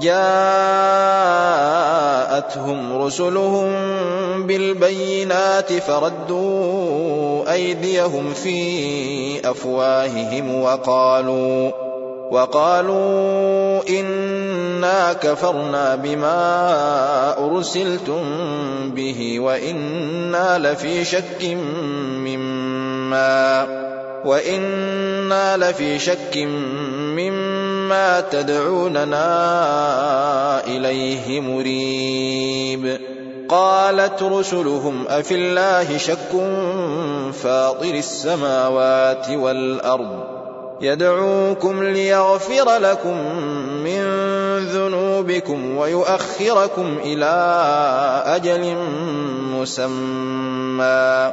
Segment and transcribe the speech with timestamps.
[0.00, 1.02] جاءتهم
[3.02, 3.72] رسلهم
[4.46, 11.70] بالبينات فردوا أيديهم في أفواههم وقالوا
[12.30, 16.38] وقالوا إنا كفرنا بما
[17.38, 18.22] أرسلتم
[18.90, 21.44] به وإنا لفي شك
[22.24, 23.66] مما
[24.24, 27.61] وإنا لفي شك مما
[28.20, 29.26] تدعوننا
[30.66, 33.00] إليه مريب.
[33.48, 36.30] قالت رسلهم أفي الله شك
[37.42, 40.42] فاطر السماوات والأرض؟
[40.80, 43.16] يدعوكم ليغفر لكم
[43.84, 44.02] من
[44.58, 47.34] ذنوبكم ويؤخركم إلى
[48.26, 48.76] أجل
[49.60, 51.32] مسمى.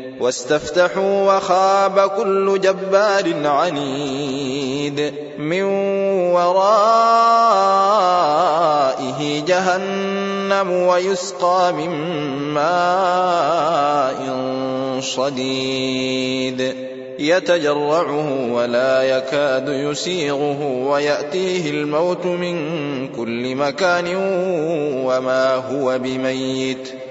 [0.21, 5.63] واستفتحوا وخاب كل جبار عنيد من
[6.33, 6.71] ورائه
[9.45, 11.89] جهنم ويسقى من
[12.53, 14.21] ماء
[14.99, 16.75] صديد.
[17.19, 24.15] يتجرعه ولا يكاد يسيغه ويأتيه الموت من كل مكان
[25.05, 27.10] وما هو بميت.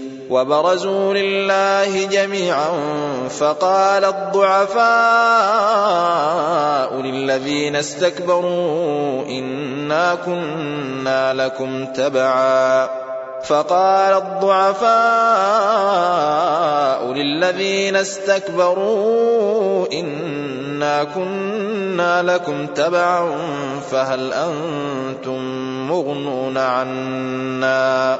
[0.31, 2.69] وبرزوا لله جميعا
[3.29, 4.81] فقال الضعفاء
[7.01, 12.89] للذين استكبروا إنا كنا لكم تبعا
[13.43, 14.91] فقال الضعفاء
[17.13, 23.31] للذين استكبروا إنا كنا لكم تبعا
[23.91, 25.41] فهل أنتم
[25.87, 28.19] مغنون عنا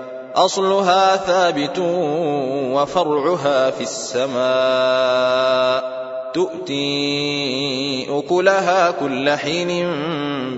[0.35, 1.79] أصلها ثابت
[2.73, 4.41] وفرعها في السماء.
[6.33, 9.91] تؤتي أكلها كل حين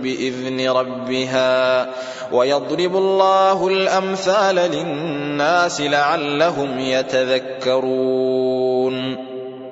[0.02, 1.90] بإذن ربها.
[2.32, 8.24] ويضرب الله الأمثال للناس لعلهم يتذكرون.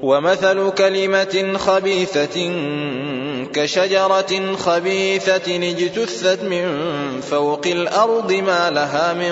[0.02, 2.52] ومثل كلمة خبيثة
[3.54, 6.66] كشجرة خبيثة اجتثت من
[7.22, 9.32] فوق الأرض ما لها من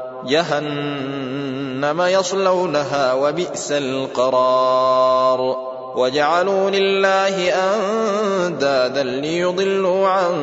[0.25, 5.55] جهنم يصلونها وبئس القرار.
[5.95, 10.33] وجعلوا لله أندادا ليضلوا عن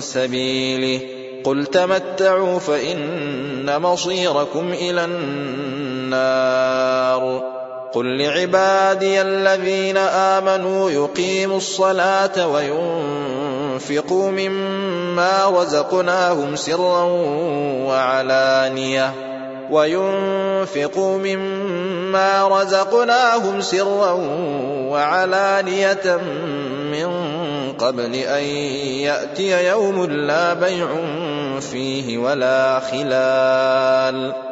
[0.00, 1.00] سبيله.
[1.44, 6.42] قل تمتعوا فإن مصيركم إلى النار.
[7.92, 13.51] قل لعبادي الذين آمنوا يقيموا الصلاة وينفقوا
[14.30, 17.02] مما رزقناهم سرا
[17.86, 19.12] وعلانية
[19.70, 24.12] وينفقوا مما رزقناهم سرا
[24.90, 26.20] وعلانية
[26.92, 27.32] من
[27.72, 28.44] قبل أن
[29.04, 30.88] يأتي يوم لا بيع
[31.60, 34.51] فيه ولا خلال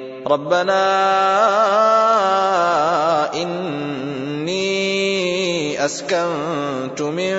[0.27, 0.83] ربنا
[3.33, 4.71] إني
[5.85, 7.33] أسكنت من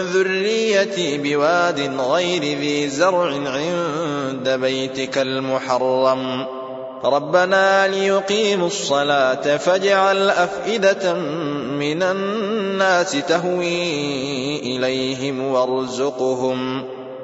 [0.00, 6.46] ذريتي بواد غير ذي زرع عند بيتك المحرم.
[7.04, 11.14] ربنا ليقيموا الصلاة فاجعل أفئدة
[11.78, 16.84] من الناس تهوي إليهم وارزقهم.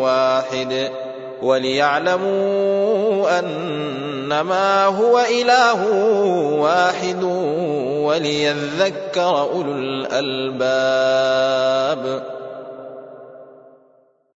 [0.00, 0.90] واحد
[1.42, 5.92] وليعلموا أنما هو إله
[6.60, 7.22] واحد
[8.04, 11.18] وليذكر أولو الألباب